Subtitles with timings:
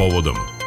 [0.00, 0.59] povodom.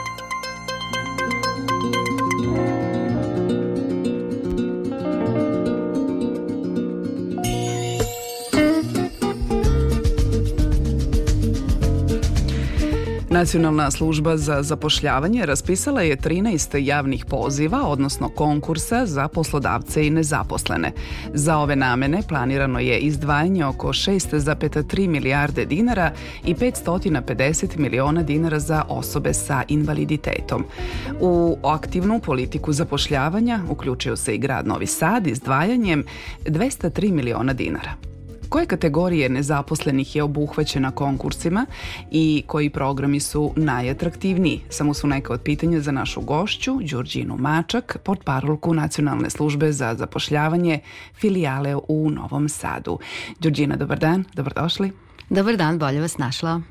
[13.44, 20.92] Nacionalna služba za zapošljavanje raspisala je 13 javnih poziva, odnosno konkursa za poslodavce i nezaposlene.
[21.34, 26.12] Za ove namene planirano je izdvajanje oko 6,3 milijarde dinara
[26.46, 30.66] i 550 miliona dinara za osobe sa invaliditetom.
[31.20, 36.04] U aktivnu politiku zapošljavanja uključio se i grad Novi Sad izdvajanjem
[36.46, 38.13] 203 miliona dinara
[38.54, 41.66] koje kategorije nezaposlenih je obuhvaćena konkursima
[42.12, 44.62] i koji programi su najatraktivniji?
[44.70, 50.80] Samo su neka od pitanja za našu gošću, Đurđinu Mačak, portparolku Nacionalne službe za zapošljavanje
[51.16, 53.00] filijale u Novom Sadu.
[53.40, 54.92] Đurđina, dobar dan, dobrodošli.
[55.34, 56.62] Dobar dan, bolje vas našla.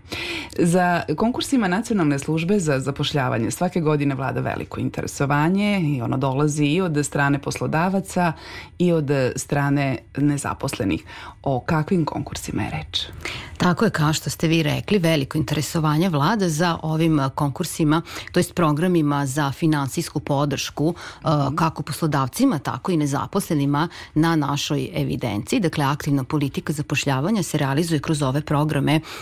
[0.58, 6.80] Za konkursima Nacionalne službe za zapošljavanje svake godine vlada veliko interesovanje i ono dolazi i
[6.80, 8.32] od strane poslodavaca
[8.78, 11.04] i od strane nezaposlenih.
[11.42, 13.06] O kakvim konkursima je reč?
[13.56, 18.54] Tako je, kao što ste vi rekli, veliko interesovanje vlada za ovim konkursima, to jest
[18.54, 21.56] programima za finansijsku podršku mm.
[21.56, 25.60] kako poslodavcima, tako i nezaposlenima na našoj evidenciji.
[25.60, 28.51] Dakle, aktivna politika zapošljavanja se realizuje kroz ove programe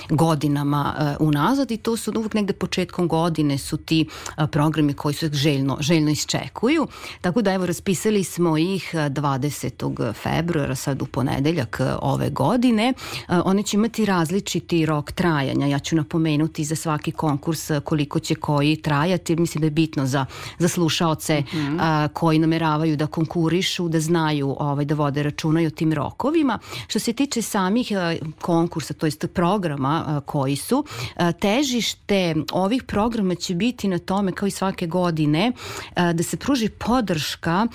[0.09, 5.15] godinama uh, unazad i to su uvijek negde početkom godine su ti uh, programi koji
[5.15, 6.87] su željno, željno isčekuju.
[7.21, 10.13] Tako da evo raspisali smo ih 20.
[10.13, 12.93] februara sad u ponedeljak ove godine.
[13.29, 15.67] One će imati različiti rok trajanja.
[15.67, 20.27] Ja ću napomenuti za svaki konkurs koliko će koji trajati, mislim da je bitno za,
[20.59, 22.09] za slušaoce mm -hmm.
[22.09, 26.59] koji nameravaju da konkurišu, da znaju ovaj, da vode računa i o tim rokovima.
[26.89, 27.93] Što se tiče samih
[28.41, 30.85] konkursa, to je programa koji su.
[31.41, 35.53] Težište ovih programa će biti na tome kao i svake godine
[36.15, 37.67] da se pruži podrška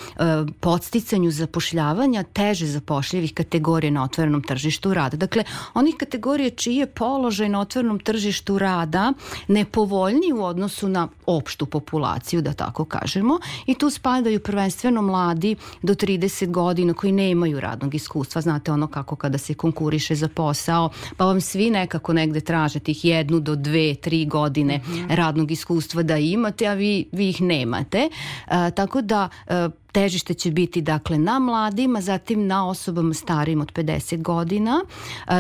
[0.60, 5.18] podsticanju zapošljavanja teže zapošljivih kategorija na otvorenom tržištu rada.
[5.18, 5.44] Dakle,
[5.74, 9.14] onih kategorije čiji je položaj na otvorenom tržištu rada
[9.48, 15.94] nepovoljniji u odnosu na opštu populaciju, da tako kažemo, i tu spadaju prvenstveno mladi do
[15.94, 18.42] 30 godina koji nemaju radnog iskustva.
[18.42, 23.06] Znate ono kako kada se konkuriše za posao, pa vam svi nekako negde traže tih
[23.06, 25.16] jednu do dve, tri godine mm -hmm.
[25.16, 28.10] radnog iskustva da imate, a vi, vi ih nemate.
[28.48, 33.74] E, tako da e, Težište će biti dakle na mladima, zatim na osobama starijim od
[33.74, 34.82] 50 godina,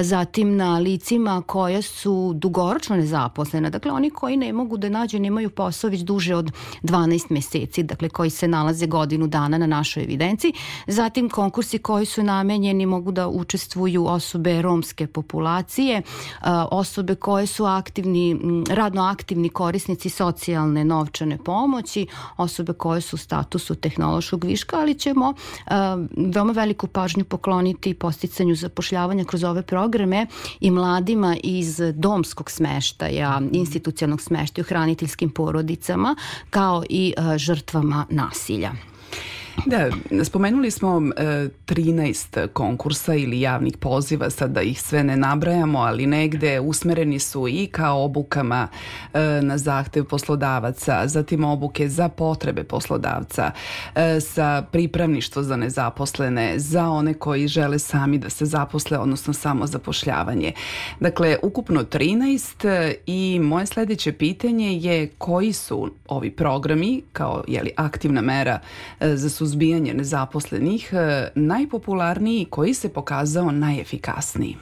[0.02, 5.50] zatim na licima koja su dugoročno nezaposlena, dakle oni koji ne mogu da nađu, nemaju
[5.50, 6.52] posao već duže od
[6.84, 10.54] 12 meseci, dakle koji se nalaze godinu dana na našoj evidenciji,
[10.88, 16.02] zatim konkursi koji su namenjeni mogu da učestvuju osobe romske populacije,
[16.72, 18.40] osobe koje su aktivni,
[18.70, 22.08] radno aktivni korisnici socijalne novčane pomoći,
[22.38, 25.34] osobe koje su u statusu tehnološkog viška, ali ćemo
[26.18, 30.28] veoma veliku pažnju pokloniti posticanju zapošljavanja kroz ove programe
[30.60, 36.16] i mladima iz domskog smeštaja, institucionalnog smeštaja u hraniteljskim porodicama,
[36.50, 38.72] kao i žrtvama nasilja.
[39.66, 39.90] Da,
[40.24, 46.08] spomenuli smo e, 13 konkursa ili javnih poziva, sad da ih sve ne nabrajamo, ali
[46.08, 48.68] negde usmereni su i ka obukama
[49.14, 53.52] e, na zahtev poslodavaca, zatim obuke za potrebe poslodavca,
[53.96, 59.68] e, sa pripravništvo za nezaposlene, za one koji žele sami da se zaposle, odnosno samo
[59.68, 60.54] zapošljavanje.
[61.00, 68.22] Dakle, ukupno 13 i moje sledeće pitanje je koji su ovi programi kao jeli, aktivna
[68.22, 68.60] mera
[69.00, 74.56] e, za suzbijanje nezaposlenih e, najpopularniji koji se pokazao najefikasniji?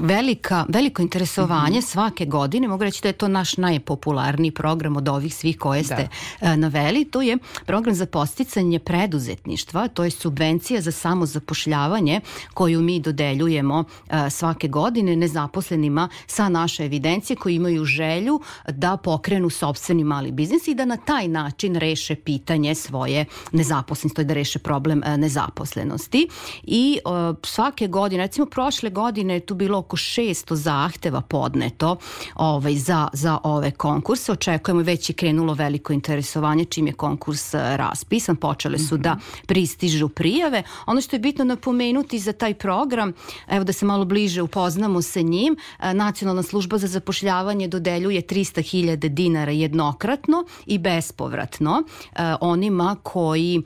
[0.00, 1.90] Velika, veliko interesovanje -hmm.
[1.90, 6.08] svake godine, mogu reći da je to naš najpopularniji program od ovih svih koje ste
[6.40, 6.56] da.
[6.56, 12.20] naveli, to je program za posticanje preduzetništva, to je subvencija za samozapošljavanje
[12.54, 13.84] koju mi dodeljujemo
[14.30, 20.74] svake godine nezaposlenima sa naše evidencije koji imaju želju da pokrenu sobstveni mali biznis i
[20.74, 26.28] da na taj način reše pitanje svoje nezaposlenosti, da reše problem nezaposlenosti.
[26.62, 26.98] I
[27.44, 31.96] svake godine, recimo prošle prošle godine je tu bilo oko 600 zahteva podneto
[32.34, 34.32] ovaj, za, za ove konkurse.
[34.32, 38.36] Očekujemo već je krenulo veliko interesovanje čim je konkurs e, raspisan.
[38.36, 39.16] Počele su da
[39.46, 40.62] pristižu prijave.
[40.86, 43.12] Ono što je bitno napomenuti za taj program,
[43.48, 49.08] evo da se malo bliže upoznamo sa njim, e, Nacionalna služba za zapošljavanje dodeljuje 300.000
[49.08, 53.62] dinara jednokratno i bespovratno e, onima koji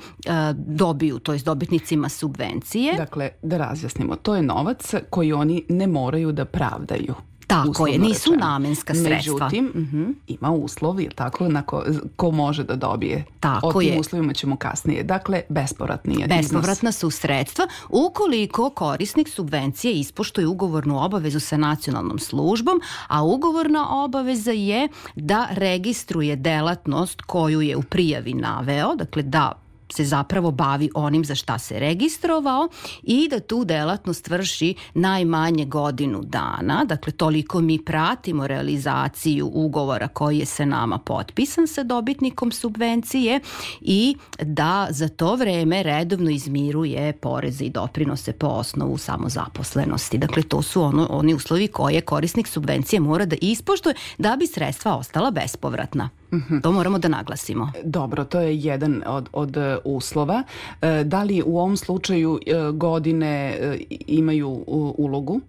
[0.55, 2.95] dobiju, to je dobitnicima subvencije.
[2.97, 7.15] Dakle, da razjasnimo, to je novac koji oni ne moraju da pravdaju.
[7.47, 8.47] Tako je, nisu rečeno.
[8.47, 9.35] namenska sredstva.
[9.35, 10.03] Međutim, uh mhm.
[10.03, 11.85] -huh, ima uslov, je tako, na ko,
[12.17, 13.25] ko može da dobije.
[13.41, 14.01] Tako o tim je.
[14.01, 15.03] uslovima ćemo kasnije.
[15.03, 16.97] Dakle, bespovratni je Bespovratna iznos.
[16.97, 24.89] su sredstva ukoliko korisnik subvencije ispoštuje ugovornu obavezu sa nacionalnom službom, a ugovorna obaveza je
[25.15, 29.62] da registruje delatnost koju je u prijavi naveo, dakle da
[29.93, 32.69] se zapravo bavi onim za šta se registrovao
[33.03, 40.39] i da tu delatnost vrši najmanje godinu dana, dakle toliko mi pratimo realizaciju ugovora koji
[40.39, 43.41] je se nama potpisan sa dobitnikom subvencije
[43.81, 50.19] i da za to vreme redovno izmiruje poreze i doprinose po osnovu samozaposlenosti.
[50.19, 54.97] Dakle, to su ono, oni uslovi koje korisnik subvencije mora da ispoštuje da bi sredstva
[54.97, 56.22] ostala bespovratna.
[56.33, 56.63] -hmm.
[56.63, 57.73] To moramo da naglasimo.
[57.85, 60.43] Dobro, to je jedan od, od e, uslova.
[60.83, 63.59] E, da li u ovom slučaju e, godine
[64.07, 64.65] imaju
[64.99, 65.41] ulogu?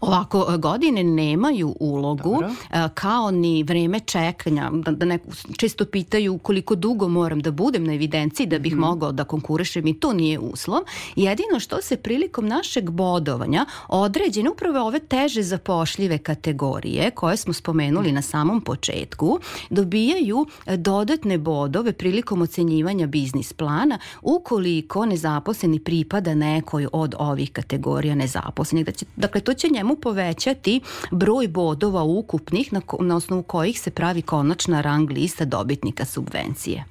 [0.00, 2.50] Ovako, e, godine nemaju ulogu Dobro.
[2.70, 4.70] E, kao ni vreme čekanja.
[4.72, 8.78] Da, da neko, često pitaju koliko dugo moram da budem na evidenciji da bih mm.
[8.78, 10.80] mogao da konkurišem i to nije uslov.
[11.16, 18.12] Jedino što se prilikom našeg bodovanja određene upravo ove teže zapošljive kategorije koje smo spomenuli
[18.12, 19.38] na samom početku
[19.70, 28.14] dobijaju e, dodatne bodove prilikom ocenjivanja biznis plana ukoliko nezaposleni pripada nekoj od ovih kategorija
[28.14, 28.86] nezaposlenih.
[29.16, 30.80] Dakle, to će njemu povećati
[31.10, 36.84] broj bodova ukupnih na, na osnovu kojih se pravi konačna rang lista dobitnika subvencije.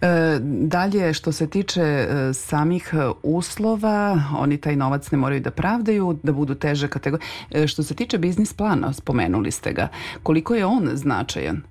[0.00, 5.50] E, dalje, što se tiče e, samih e, uslova, oni taj novac ne moraju da
[5.50, 7.28] pravdaju, da budu teže kategorije.
[7.50, 9.88] E, što se tiče biznis plana, spomenuli ste ga,
[10.22, 11.62] koliko je on značajan?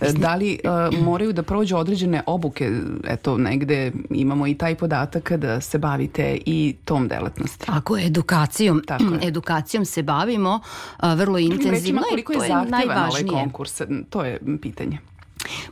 [0.00, 2.70] E, da li uh, moraju da prođu određene obuke?
[3.08, 7.66] Eto, negde imamo i taj podatak da se bavite i tom delatnosti.
[7.66, 8.82] Tako je, edukacijom.
[8.86, 9.18] Tako je.
[9.28, 10.60] Edukacijom se bavimo
[11.02, 11.72] uh, vrlo intenzivno.
[11.72, 13.80] Rečima, koliko je, je zahtjevan ovaj konkurs?
[14.10, 14.98] To je pitanje.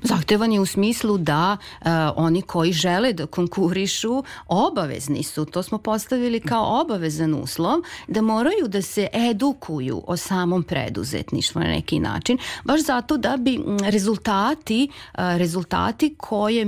[0.03, 1.87] Zahtevan je u smislu da uh,
[2.17, 8.69] oni koji žele da konkurišu obavezni su, to smo postavili kao obavezan uslov, da moraju
[8.69, 15.21] da se edukuju o samom preduzetništvu na neki način, baš zato da bi rezultati, uh,
[15.37, 16.65] rezultati koje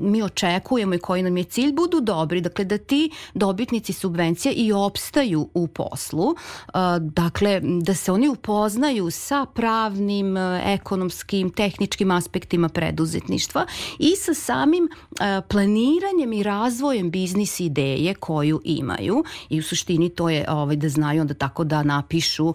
[0.00, 4.72] mi očekujemo i koji nam je cilj budu dobri, dakle da ti dobitnici subvencija i
[4.72, 6.34] opstaju u poslu, uh,
[7.00, 13.66] dakle da se oni upoznaju sa pravnim, ekonomskim, tehničkim aspektima aspektima preduzetništva
[13.98, 20.28] i sa samim uh, planiranjem i razvojem biznis ideje koju imaju i u suštini to
[20.28, 22.54] je ovaj, da znaju onda tako da napišu uh,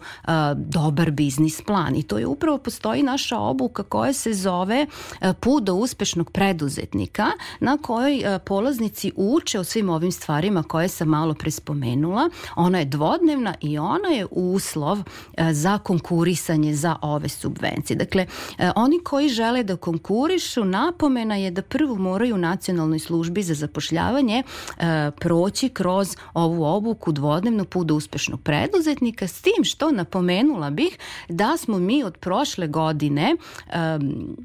[0.56, 5.64] dobar biznis plan i to je upravo postoji naša obuka koja se zove uh, put
[5.64, 7.28] do uspešnog preduzetnika
[7.60, 12.30] na kojoj polaznici uče o svim ovim stvarima koje sam malo prespomenula.
[12.56, 14.98] Ona je dvodnevna i ona je uslov
[15.52, 17.98] za konkurisanje za ove subvencije.
[17.98, 18.26] Dakle,
[18.76, 24.44] oni koji žele da konkurišu, napomena je da prvo moraju u nacionalnoj službi za zapošljavanje
[24.44, 30.98] e, proći kroz ovu obuku dvodnevno put do uspešnog preduzetnika, s tim što napomenula bih
[31.30, 33.36] da smo mi od prošle godine
[33.68, 33.74] e,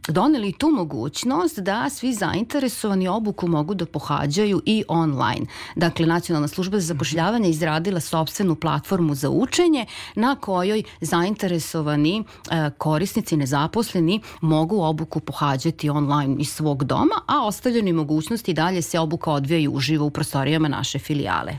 [0.08, 5.46] doneli tu mogućnost da svi zainteresovani obuku mogu da pohađaju i online.
[5.76, 13.36] Dakle, Nacionalna služba za zapošljavanje izradila sobstvenu platformu za učenje na kojoj zainteresovani e, korisnici
[13.36, 19.72] nezaposleni mogu obuku pohađati online iz svog doma, a ostavljeni mogućnosti dalje se obuka odvijaju
[19.72, 21.58] uživo u prostorijama naše filijale.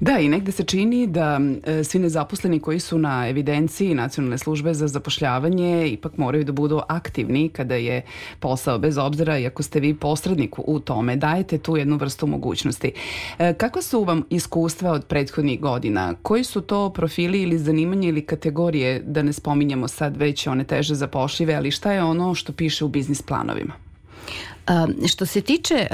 [0.00, 4.74] Da, i negde se čini da e, svi nezaposleni koji su na evidenciji nacionalne službe
[4.74, 8.02] za zapošljavanje ipak moraju da budu aktivni kada je
[8.38, 12.92] posao, bez obzira i ako ste vi posrednik u tome, dajete tu jednu vrstu mogućnosti.
[13.38, 16.14] E, kako su vam iskustva od prethodnih godina?
[16.22, 20.94] Koji su to profili ili zanimanje ili kategorije, da ne spominjamo sad već one teže
[20.94, 23.72] zapošljive, ali šta je ono što piše u biznis planovima?
[25.08, 25.88] Što se tiče e,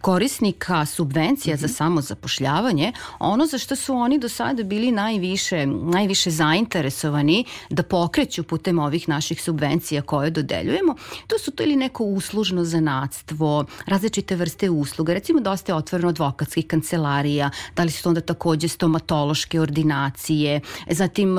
[0.00, 1.60] korisnika subvencija mm -hmm.
[1.60, 1.74] za mhm.
[1.74, 8.78] samozapošljavanje, ono za što su oni do sada bili najviše, najviše zainteresovani da pokreću putem
[8.78, 10.94] ovih naših subvencija koje dodeljujemo,
[11.26, 16.66] to su to ili neko uslužno zanatstvo, različite vrste usluga, recimo dosta je otvoreno advokatskih
[16.66, 20.60] kancelarija, da li su to onda takođe stomatološke ordinacije,
[20.90, 21.36] zatim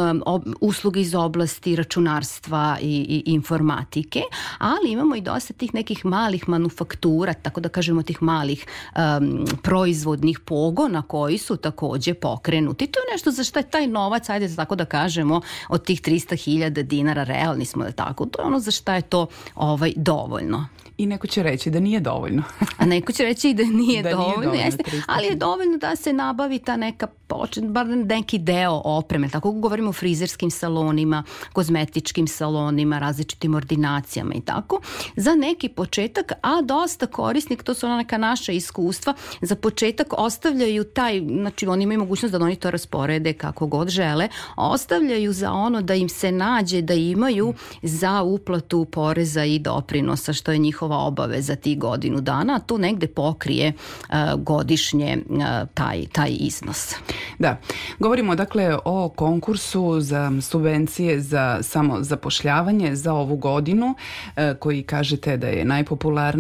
[0.61, 4.21] usluge iz oblasti računarstva i, i informatike,
[4.57, 6.66] ali imamo i dosta tih nekih malih manufaktura,
[7.41, 12.87] tako da kažemo tih malih um, proizvodnih pogona koji su takođe pokrenuti.
[12.87, 16.81] To je nešto za što je taj novac, ajde tako da kažemo, od tih 300.000
[16.81, 18.25] dinara, realni smo, je tako?
[18.25, 20.67] To je ono za šta je to ovaj, dovoljno.
[20.97, 22.43] I neko će reći da nije dovoljno.
[22.77, 25.77] A neko će reći i da nije da dovoljno, nije dovoljno jeste, ali je dovoljno
[25.77, 31.23] da se nabavi ta neka počet, bar neki deo opreme, tako govorimo o frizerskim salonima,
[31.53, 34.81] kozmetičkim salonima, različitim ordinacijama i tako,
[35.15, 40.83] za neki početak, a dosta korisnik, to su ona neka naša iskustva, za početak ostavljaju
[40.83, 45.81] taj, znači oni imaju mogućnost da oni to rasporede kako god žele, ostavljaju za ono
[45.81, 51.55] da im se nađe da imaju za uplatu poreza i doprinosa, što je njihova obaveza
[51.55, 55.37] tih godinu dana, a to negde pokrije uh, godišnje uh,
[55.73, 56.95] taj, taj iznos.
[57.39, 57.57] Da,
[57.99, 63.95] govorimo dakle o konkursu za subvencije za samo zapošljavanje za ovu godinu
[64.35, 66.36] e, koji kažete da je najpopularniji.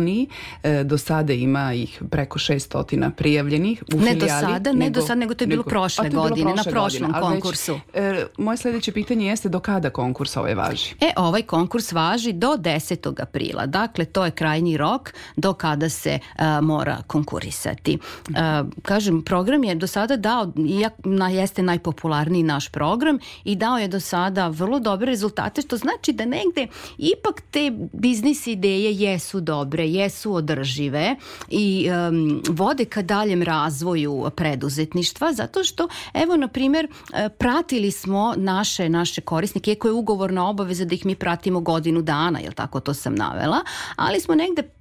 [0.63, 4.41] E, do sada ima ih preko 600 prijavljenih u ne filijali.
[4.41, 6.71] Do sada, nego, ne do sada, nego to je bilo nego, prošle godine, bilo prošle
[6.71, 7.79] na prošlom godine, konkursu.
[7.93, 10.95] Već, e, moje sledeće pitanje jeste do kada konkurs ovaj važi?
[11.01, 13.21] E, ovaj konkurs važi do 10.
[13.21, 13.65] aprila.
[13.65, 17.97] Dakle, to je krajnji rok do kada se uh, mora konkurisati.
[18.29, 18.35] Uh,
[18.81, 23.87] kažem, program je do sada dao iak, na, jeste najpopularniji naš program i dao je
[23.87, 29.86] do sada vrlo dobre rezultate, što znači da negde ipak te biznis ideje jesu dobre,
[29.87, 31.15] jesu održive
[31.49, 38.33] i um, vode ka daljem razvoju preduzetništva, zato što, evo, na primjer, e, pratili smo
[38.37, 42.79] naše, naše korisnike, iako je ugovorna obaveza da ih mi pratimo godinu dana, jel tako
[42.79, 43.57] to sam navela,
[43.95, 44.76] ali smo negde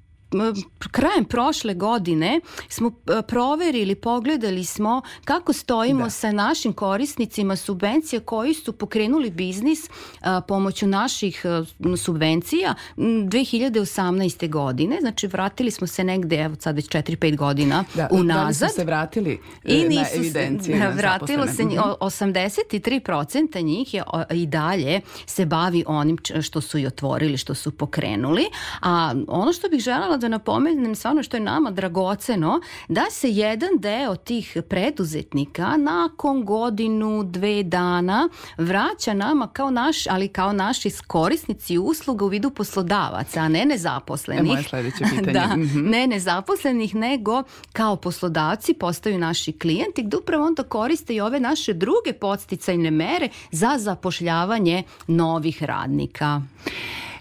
[0.90, 6.10] krajem prošle godine smo e, proverili, pogledali smo kako stojimo da.
[6.10, 9.78] sa našim korisnicima subvencija koji su pokrenuli biznis
[10.20, 14.50] a, e, pomoću naših a, e, subvencija 2018.
[14.50, 14.98] godine.
[15.00, 18.60] Znači vratili smo se negde, evo sad već 4-5 godina da, unazad.
[18.60, 20.78] Da su se vratili I nisu, na evidencije?
[20.78, 23.66] Na vratilo se, 83% mhm.
[23.66, 28.44] njih je i dalje se bavi onim što su i otvorili, što su pokrenuli.
[28.82, 29.82] A ono što bih
[30.16, 36.44] želela da napomenem ono što je nama dragoceno, da se jedan deo tih preduzetnika nakon
[36.44, 43.40] godinu, dve dana vraća nama kao naš, ali kao naši korisnici usluga u vidu poslodavaca,
[43.40, 44.50] a ne nezaposlenih.
[44.50, 45.32] E, moje sledeće pitanje.
[45.38, 45.90] da, -hmm.
[45.90, 47.42] ne nezaposlenih, nego
[47.72, 53.28] kao poslodavci postaju naši klijenti gde upravo onda koriste i ove naše druge podsticajne mere
[53.50, 56.42] za zapošljavanje novih radnika.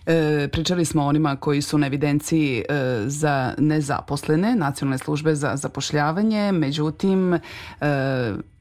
[0.05, 2.63] E, pričali smo onima koji su na evidenciji e,
[3.07, 7.39] za nezaposlene, nacionalne službe za zapošljavanje, međutim e,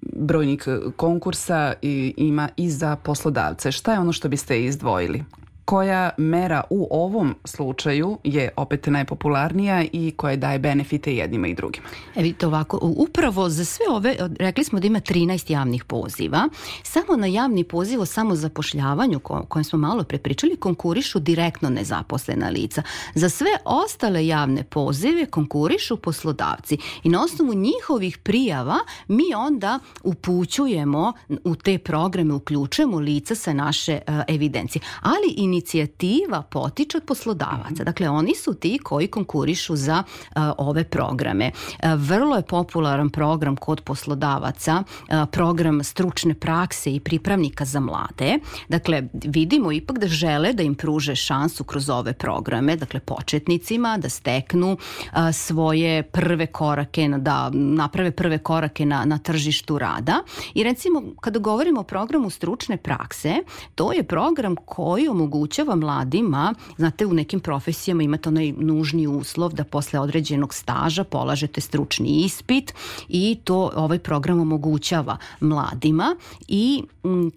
[0.00, 3.72] brojnik konkursa i, ima i za poslodavce.
[3.72, 5.24] Šta je ono što biste izdvojili?
[5.64, 11.87] Koja mera u ovom slučaju je opet najpopularnija i koja daje benefite jednima i drugima.
[12.14, 16.49] E vidite ovako, upravo za sve ove, rekli smo da ima 13 javnih poziva,
[16.83, 22.83] samo na javni poziv o samozapošljavanju ko, kojem smo malo prepričali konkurišu direktno nezaposlena lica.
[23.14, 28.76] Za sve ostale javne pozive konkurišu poslodavci i na osnovu njihovih prijava
[29.09, 31.12] mi onda upućujemo
[31.44, 34.83] u te programe, uključujemo lica sa naše uh, evidencije.
[35.02, 37.82] Ali i inicijativa potiče od poslodavaca.
[37.82, 37.84] Mhm.
[37.84, 41.50] Dakle, oni su ti koji konkurišu za uh, ove programe.
[41.54, 48.38] Uh, vrlo je popularan program kod poslodavaca, uh, program stručne prakse i pripravnika za mlade.
[48.68, 54.08] Dakle, vidimo ipak da žele da im pruže šansu kroz ove programe, dakle, početnicima da
[54.08, 60.23] steknu uh, svoje prve korake, da naprave prve korake na, na tržištu rada.
[60.54, 63.34] I recimo, kada govorimo o programu stručne prakse,
[63.75, 69.52] to je program koji omogućuje omogućava mladima, znate, u nekim profesijama imate onaj nužni uslov
[69.52, 72.74] da posle određenog staža polažete stručni ispit
[73.08, 76.16] i to ovaj program omogućava mladima
[76.48, 77.30] i m,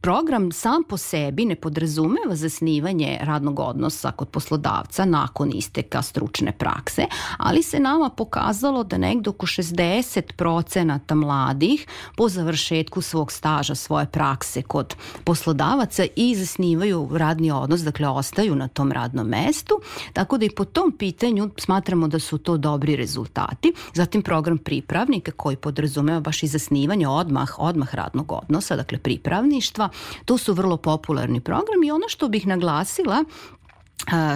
[0.00, 7.06] program sam po sebi ne podrazumeva zasnivanje radnog odnosa kod poslodavca nakon isteka stručne prakse,
[7.38, 14.62] ali se nama pokazalo da negde oko 60% mladih po završetku svog staža svoje prakse
[14.62, 14.94] kod
[15.24, 19.80] poslodavaca i zasnivaju radni radni odnos, dakle ostaju na tom radnom mestu,
[20.12, 23.72] tako da i po tom pitanju smatramo da su to dobri rezultati.
[23.94, 29.88] Zatim program pripravnika koji podrazumeva baš i zasnivanje odmah, odmah radnog odnosa, dakle pripravništva,
[30.24, 33.24] to su vrlo popularni programi i ono što bih naglasila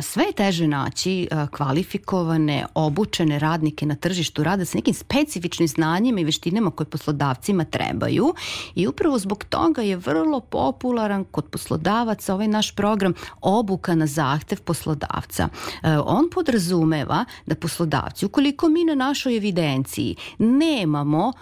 [0.03, 6.25] sve je teže naći kvalifikovane, obučene radnike na tržištu rada sa nekim specifičnim znanjima i
[6.25, 8.35] veštinama koje poslodavcima trebaju
[8.75, 14.61] i upravo zbog toga je vrlo popularan kod poslodavaca ovaj naš program obuka na zahtev
[14.61, 15.49] poslodavca.
[16.05, 21.33] On podrazumeva da poslodavci, ukoliko mi na našoj evidenciji nemamo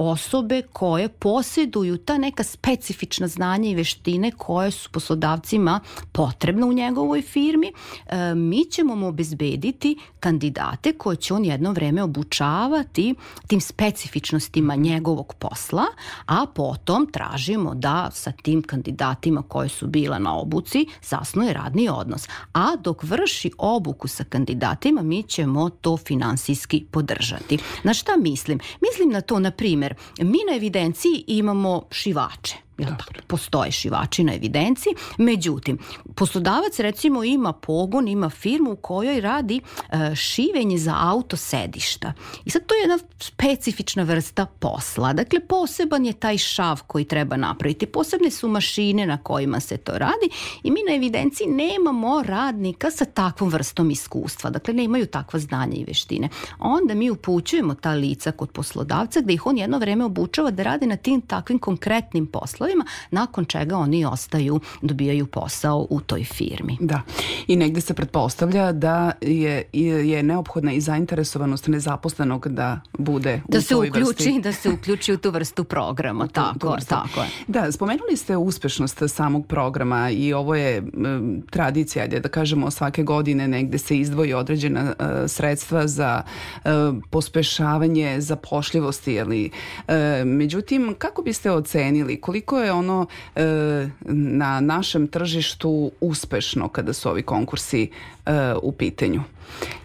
[0.00, 5.80] osobe koje posjeduju ta neka specifična znanja i veštine koje su poslodavcima
[6.12, 7.72] potrebne u njegovoj firmi,
[8.06, 13.14] e, mi ćemo mu obezbediti kandidate koje će on jedno vreme obučavati
[13.46, 15.84] tim specifičnostima njegovog posla,
[16.26, 22.28] a potom tražimo da sa tim kandidatima koje su bila na obuci zasnuje radni odnos.
[22.52, 27.58] A dok vrši obuku sa kandidatima, mi ćemo to finansijski podržati.
[27.84, 28.58] Na šta mislim?
[28.80, 33.12] Mislim na to, na primjer, mi na evidenciji imamo šivače Jel tako?
[33.26, 34.92] Postoje šivači na evidenciji.
[35.18, 35.78] Međutim,
[36.14, 42.12] poslodavac recimo ima pogon, ima firmu u kojoj radi e, šivenje za auto sedišta.
[42.44, 45.12] I sad to je jedna specifična vrsta posla.
[45.12, 47.86] Dakle, poseban je taj šav koji treba napraviti.
[47.86, 50.28] Posebne su mašine na kojima se to radi
[50.62, 54.50] i mi na evidenciji nemamo radnika sa takvom vrstom iskustva.
[54.50, 56.28] Dakle, nemaju takva znanja i veštine.
[56.58, 60.86] Onda mi upućujemo ta lica kod poslodavca gde ih on jedno vreme obučava da rade
[60.86, 66.76] na tim takvim konkretnim poslovima poslovima, nakon čega oni ostaju, dobijaju posao u toj firmi.
[66.80, 67.02] Da.
[67.46, 73.62] I negde se pretpostavlja da je, je neophodna i zainteresovanost nezaposlenog da bude da u
[73.62, 74.40] se toj uključi, vrsti.
[74.40, 76.26] Da se uključi u tu vrstu programa.
[76.26, 76.88] Tu, tako, tu vrstu.
[76.88, 77.28] tako je.
[77.46, 83.48] Da, spomenuli ste uspešnost samog programa i ovo je m, tradicija, da kažemo svake godine
[83.48, 86.22] negde se izdvoji određena uh, sredstva za
[86.64, 86.70] uh,
[87.10, 89.50] pospešavanje zapošljivosti, ali
[89.88, 97.08] uh, međutim, kako biste ocenili koliko je ono e, na našem tržištu uspešno kada su
[97.08, 97.90] ovi konkursi
[98.26, 99.22] e, u pitanju.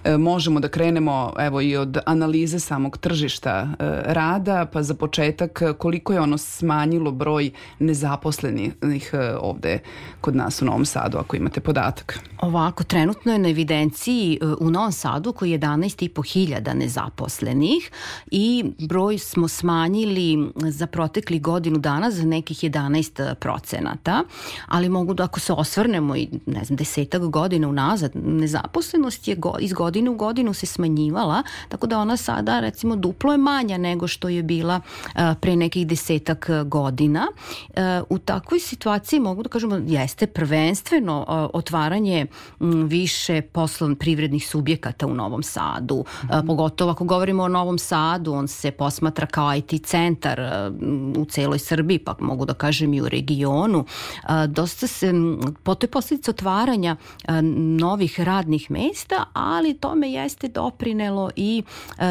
[0.04, 5.62] E, možemo da krenemo evo i od analize samog tržišta e, rada, pa za početak
[5.78, 8.74] koliko je ono smanjilo broj nezaposlenih
[9.14, 9.80] e, ovde
[10.22, 12.20] kod nas u Novom Sadu, ako imate podatak.
[12.42, 17.92] Ovako, trenutno je na evidenciji e, u Novom Sadu je 11,5 hiljada nezaposlenih
[18.32, 22.24] i broj smo smanjili za protekli godinu dana za
[22.56, 24.24] nekih 11 procenata,
[24.68, 29.56] ali mogu da ako se osvrnemo i ne znam, desetak godina unazad, nezaposlenost je go,
[29.60, 34.08] iz godine u godinu se smanjivala, tako da ona sada recimo duplo je manja nego
[34.08, 37.28] što je bila uh, pre nekih desetak godina.
[37.70, 37.76] Uh,
[38.10, 42.28] u takvoj situaciji mogu da kažemo jeste prvenstveno otvaranje
[42.62, 45.96] m, više poslovnih privrednih subjekata u Novom Sadu.
[45.96, 46.48] Mm -hmm.
[46.48, 50.42] Pogotovo ako govorimo o Novom Sadu, on se posmatra kao IT centar
[51.18, 53.86] u celoj Srbiji, pa mogu da kažem i u regionu.
[54.48, 55.14] Dosta se,
[55.64, 56.96] po toj posljedice otvaranja
[57.80, 61.64] novih radnih mesta, ali tome jeste doprinelo i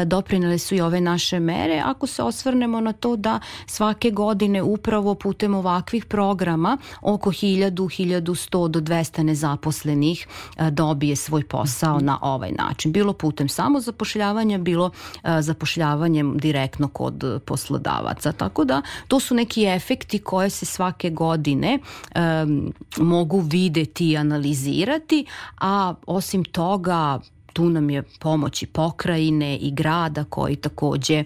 [0.05, 1.81] doprinele su i ove naše mere.
[1.85, 8.67] Ako se osvrnemo na to da svake godine upravo putem ovakvih programa oko 1000, 1100
[8.67, 10.27] do 200 nezaposlenih
[10.71, 12.91] dobije svoj posao na ovaj način.
[12.91, 14.91] Bilo putem samozapošljavanja, bilo
[15.39, 18.31] zapošljavanjem direktno kod poslodavaca.
[18.31, 21.79] Tako da to su neki efekti koje se svake godine
[22.15, 25.25] um, mogu videti i analizirati,
[25.57, 27.19] a osim toga
[27.53, 31.23] tu nam je pomoć i pokrajine i grada koji takođe e,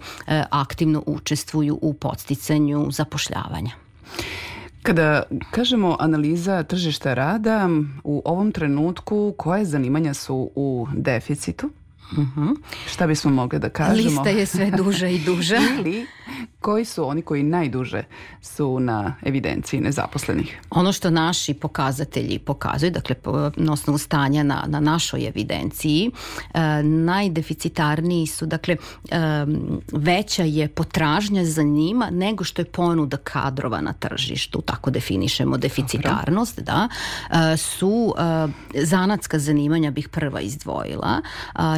[0.50, 3.72] aktivno učestvuju u podsticanju zapošljavanja.
[4.84, 7.70] Kada kažemo analiza tržišta rada,
[8.04, 11.70] u ovom trenutku koje zanimanja su u deficitu?
[12.12, 12.42] Uh mhm.
[12.42, 12.56] -huh.
[12.88, 14.10] Šta bismo mogli da kažemo?
[14.10, 15.58] Lista je sve duža i duža.
[15.80, 16.06] Ili
[16.62, 18.04] koji su oni koji najduže
[18.42, 20.62] su na evidenciji nezaposlenih?
[20.70, 23.16] Ono što naši pokazatelji pokazuju, dakle
[23.56, 26.12] na osnovu stanja na, na našoj evidenciji,
[26.54, 29.18] e, najdeficitarniji su, dakle e,
[29.92, 36.60] veća je potražnja za njima nego što je ponuda kadrova na tržištu, tako definišemo deficitarnost,
[36.60, 36.74] Dobro.
[36.74, 36.90] da,
[37.54, 38.48] e, su e,
[38.84, 41.22] zanatska zanimanja bih prva izdvojila,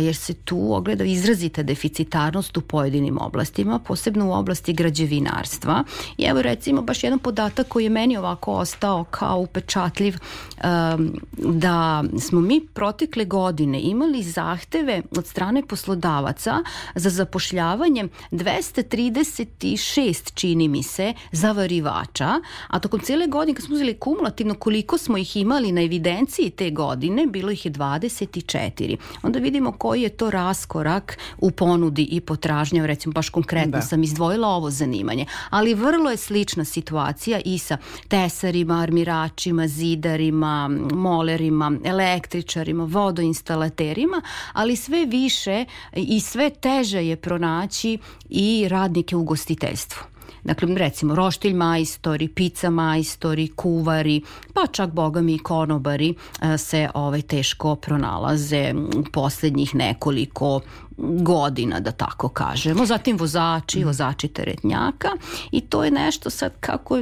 [0.01, 5.83] jer se tu ogleda izrazita deficitarnost u pojedinim oblastima, posebno u oblasti građevinarstva.
[6.17, 12.03] I evo recimo baš jedan podatak koji je meni ovako ostao kao upečatljiv um, da
[12.19, 16.63] smo mi protekle godine imali zahteve od strane poslodavaca
[16.95, 22.29] za zapošljavanje 236 čini mi se zavarivača,
[22.67, 26.69] a tokom cijele godine kad smo uzeli kumulativno koliko smo ih imali na evidenciji te
[26.69, 28.97] godine, bilo ih je 24.
[29.23, 33.81] Onda vidimo koji je to raskorak u ponudi i potražnje, recimo baš konkretno da.
[33.81, 41.71] sam izdvojila ovo zanimanje, ali vrlo je slična situacija i sa tesarima, armiračima, zidarima, molerima,
[41.85, 44.21] električarima, vodoinstalaterima,
[44.53, 47.97] ali sve više i sve teže je pronaći
[48.29, 50.10] i radnike u gostiteljstvu.
[50.43, 54.21] Dakle, recimo, roštilj majstori, pizza majstori, kuvari,
[54.53, 58.73] pa čak, boga mi, konobari e, se ovaj, teško pronalaze
[59.11, 60.61] poslednjih nekoliko
[61.01, 62.85] godina, da tako kažemo.
[62.85, 63.87] Zatim vozači, mhm.
[63.87, 65.09] vozači teretnjaka
[65.51, 66.97] i to je nešto sad kako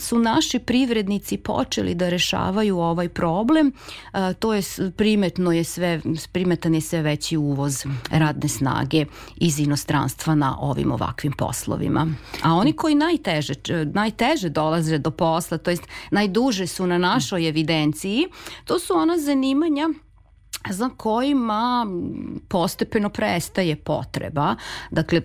[0.00, 3.72] su naši privrednici počeli da rešavaju ovaj problem,
[4.38, 4.62] to je
[4.96, 6.00] primetno je sve,
[6.32, 9.04] primetan je sve veći uvoz radne snage
[9.36, 12.06] iz inostranstva na ovim ovakvim poslovima.
[12.42, 13.54] A oni koji najteže,
[13.92, 18.26] najteže dolaze do posla, to jest najduže su na našoj evidenciji,
[18.64, 19.88] to su ona zanimanja
[20.70, 21.86] za kojima
[22.48, 24.56] postepeno prestaje potreba.
[24.90, 25.20] Dakle,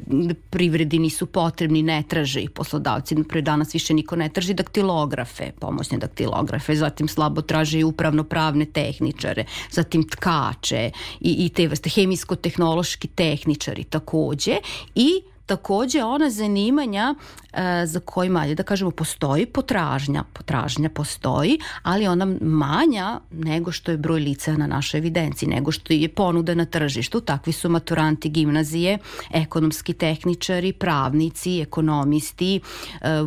[0.49, 3.15] privredi nisu potrebni, ne traže ih poslodavci.
[3.15, 9.45] Napred danas više niko ne traži daktilografe, pomoćne daktilografe, zatim slabo traže i upravno-pravne tehničare,
[9.71, 14.57] zatim tkače i, i te vrste, hemijsko-tehnološki tehničari takođe
[14.95, 17.15] i takođe ona zanimanja
[17.53, 23.97] e, za kojima, da kažemo, postoji potražnja, potražnja postoji, ali ona manja nego što je
[23.97, 27.21] broj lica na našoj evidenciji, nego što je ponuda na tržištu.
[27.21, 28.97] Takvi su maturanti gimnazije,
[29.33, 32.59] ekonomski tehničari, pravnici, ekonomisti,
[33.01, 33.23] e,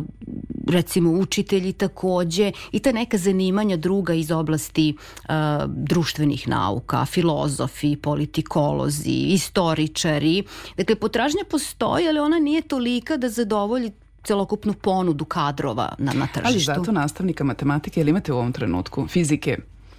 [0.67, 5.35] recimo učitelji takođe i ta neka zanimanja druga iz oblasti uh,
[5.67, 10.43] društvenih nauka, filozofi, politikolozi, istoričari.
[10.77, 13.91] Dakle, potražnja postoji, ali ona nije tolika da zadovolji
[14.23, 16.47] celokupnu ponudu kadrova na, na tržištu.
[16.47, 19.57] Ali zato nastavnika matematike, ili imate u ovom trenutku fizike,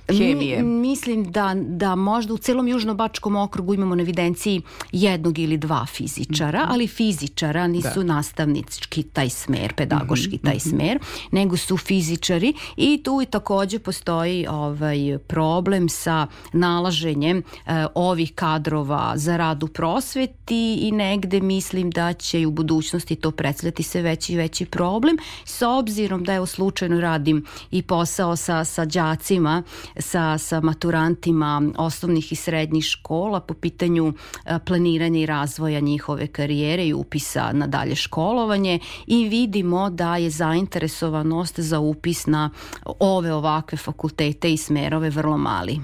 [0.09, 0.63] hemije?
[0.63, 4.63] Mi, mislim da, da možda u celom Južnobačkom okrugu imamo na evidenciji
[4.93, 6.73] jednog ili dva fizičara, mm -hmm.
[6.73, 8.15] ali fizičara nisu da.
[8.15, 10.45] nastavnički taj smer, pedagoški mm -hmm.
[10.45, 10.69] taj mhm.
[10.69, 10.99] smer,
[11.31, 19.13] nego su fizičari i tu i takođe postoji ovaj problem sa nalaženjem eh, ovih kadrova
[19.17, 24.03] za rad u prosveti i negde mislim da će i u budućnosti to predstavljati sve
[24.03, 29.63] veći i veći problem s obzirom da evo slučajno radim i posao sa, sa đacima
[29.97, 34.13] sa, sa maturantima osnovnih i srednjih škola po pitanju
[34.45, 40.31] e, planiranja i razvoja njihove karijere i upisa na dalje školovanje i vidimo da je
[40.31, 42.51] zainteresovanost za upis na
[42.99, 45.81] ove ovakve fakultete i smerove vrlo mali.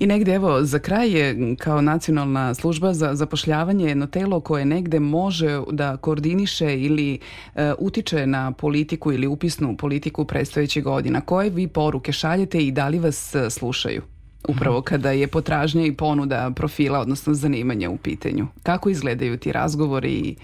[0.00, 5.00] I negde, evo, za kraj je kao nacionalna služba za zapošljavanje jedno telo koje negde
[5.00, 7.18] može da koordiniše ili
[7.54, 11.20] e, utiče na politiku ili upisnu politiku predstojećih godina.
[11.20, 14.02] Koje vi poruke šaljete i da li vas e, slušaju?
[14.48, 14.84] upravo mhm.
[14.84, 18.46] kada je potražnja i ponuda profila, odnosno zanimanja u pitanju.
[18.62, 20.36] Kako izgledaju ti razgovori i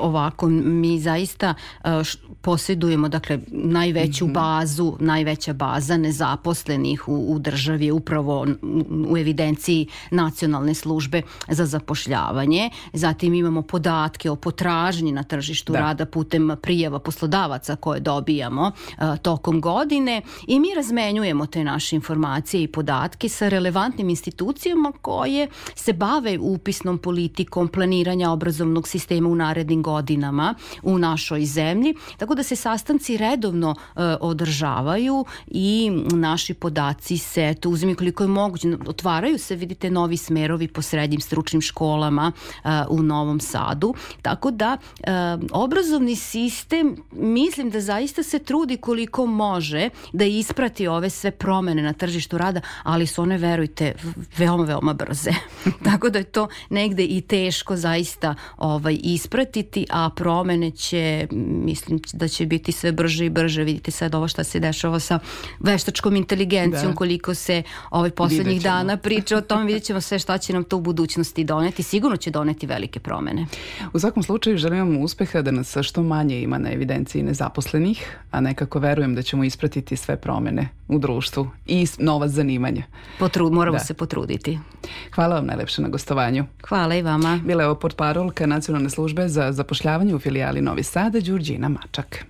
[0.00, 1.90] ovako mi zaista uh,
[2.40, 4.34] posjedujemo dakle najveću mm -hmm.
[4.34, 8.46] bazu, najveća baza nezaposlenih u, u državi upravo
[9.08, 12.70] u evidenciji nacionalne službe za zapošljavanje.
[12.92, 15.78] Zatim imamo podatke o potražnji na tržištu da.
[15.78, 22.62] rada putem prijava poslodavaca koje dobijamo uh, tokom godine i mi razmenjujemo te naše informacije
[22.62, 29.82] i podatke sa relevantnim institucijama koje se bave upisnom politikom planiranja obrazovnog sistema u narednim
[29.88, 31.94] godinama u našoj zemlji.
[32.16, 38.28] Tako da se sastanci redovno e, održavaju i naši podaci se, to uzmi koliko je
[38.28, 43.94] moguće, otvaraju se, vidite, novi smerovi po srednjim stručnim školama e, u Novom Sadu.
[44.22, 45.10] Tako da e,
[45.52, 51.92] obrazovni sistem mislim da zaista se trudi koliko može da isprati ove sve promene na
[51.92, 53.94] tržištu rada, ali su one, verujte,
[54.36, 55.30] veoma, veoma brze.
[55.88, 62.28] Tako da je to negde i teško zaista ovaj, ispratiti, a promene će, mislim da
[62.28, 63.64] će biti sve brže i brže.
[63.64, 65.18] Vidite sad ovo što se dešava sa
[65.60, 66.94] veštačkom inteligencijom, da.
[66.94, 70.76] koliko se ovaj poslednjih dana priča o tom, vidjet ćemo sve šta će nam to
[70.76, 71.82] u budućnosti doneti.
[71.82, 73.46] Sigurno će doneti velike promene.
[73.92, 78.40] U svakom slučaju želim vam uspeha da nas što manje ima na evidenciji nezaposlenih, a
[78.40, 82.82] nekako verujem da ćemo ispratiti sve promene u društvu i nova zanimanja.
[83.18, 83.84] Potrud, moramo da.
[83.84, 84.58] se potruditi.
[85.14, 86.44] Hvala vam najlepše na gostovanju.
[86.68, 87.40] Hvala i vama.
[87.44, 92.24] Bila je ovo portparolka Nacionalne službe za zapošljavanje u filijali Novi Sada, Đurđina Mačak.